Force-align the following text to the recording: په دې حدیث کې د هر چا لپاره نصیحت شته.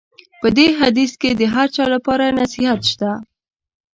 په 0.41 0.47
دې 0.57 0.67
حدیث 0.79 1.11
کې 1.21 1.29
د 1.39 1.41
هر 1.53 1.67
چا 1.75 1.85
لپاره 1.95 2.35
نصیحت 2.39 2.79
شته. 2.91 3.11